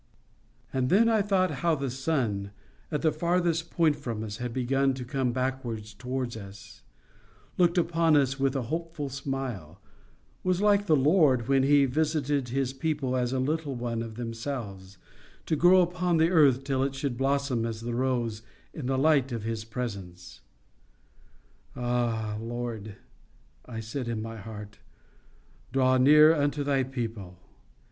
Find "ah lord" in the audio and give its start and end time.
21.75-22.95